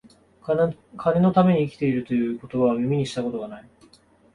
[0.41, 3.63] 金のために生きている、という言葉は、耳にした事が無い